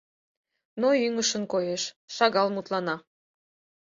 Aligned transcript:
Но 0.81 0.87
ӱҥышын 1.05 1.43
коеш, 1.51 1.83
шагал 2.15 2.47
мутлана. 2.55 2.95